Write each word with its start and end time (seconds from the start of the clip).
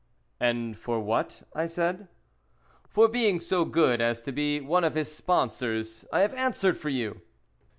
"And 0.39 0.75
for 0.79 0.99
what?" 0.99 1.43
I 1.53 1.67
said. 1.67 2.07
"For 2.89 3.07
being 3.07 3.39
so 3.39 3.65
good 3.65 4.01
as 4.01 4.19
to 4.21 4.31
be 4.31 4.59
one 4.59 4.83
of 4.83 4.95
his 4.95 5.13
sponsors. 5.13 6.05
I 6.11 6.21
have 6.21 6.33
answered 6.33 6.75
for 6.75 6.89
you!" 6.89 7.21